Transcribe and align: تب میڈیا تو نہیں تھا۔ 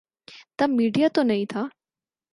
تب 0.57 0.69
میڈیا 0.69 1.07
تو 1.13 1.23
نہیں 1.23 1.45
تھا۔ 1.45 1.63